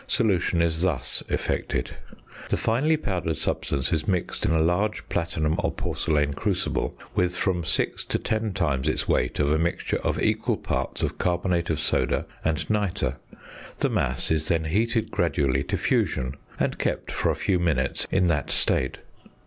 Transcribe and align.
solution 0.07 0.63
is 0.63 0.81
thus 0.81 1.21
effected: 1.29 1.91
The 2.49 2.57
finely 2.57 2.97
powdered 2.97 3.37
substance 3.37 3.93
is 3.93 4.07
mixed 4.07 4.45
(in 4.45 4.51
a 4.51 4.57
large 4.63 5.07
platinum 5.09 5.57
or 5.59 5.71
porcelain 5.71 6.33
crucible) 6.33 6.97
with 7.13 7.35
from 7.37 7.63
six 7.63 8.03
to 8.05 8.17
ten 8.17 8.51
times 8.53 8.87
its 8.87 9.07
weight 9.07 9.37
of 9.39 9.51
a 9.51 9.59
mixture 9.59 9.97
of 9.99 10.19
equal 10.19 10.57
parts 10.57 11.03
of 11.03 11.19
carbonate 11.19 11.69
of 11.69 11.79
soda 11.79 12.25
and 12.43 12.67
nitre. 12.67 13.17
The 13.77 13.89
mass 13.91 14.31
is 14.31 14.47
then 14.47 14.63
heated 14.63 15.11
gradually 15.11 15.63
to 15.65 15.77
fusion, 15.77 16.33
and 16.59 16.79
kept 16.79 17.11
for 17.11 17.29
a 17.29 17.35
few 17.35 17.59
minutes 17.59 18.07
in 18.09 18.27
that 18.29 18.49
state. 18.49 18.97